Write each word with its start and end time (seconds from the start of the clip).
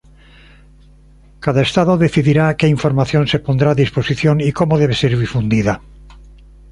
Cada 1.45 1.61
estado 1.67 1.93
decidirá 2.05 2.45
que 2.59 2.73
información 2.75 3.23
se 3.31 3.41
pondrá 3.45 3.69
a 3.71 3.79
disposición 3.83 4.35
y 4.49 4.51
cómo 4.59 4.73
debe 4.81 4.95
ser 5.01 5.11
difundida. 5.23 5.73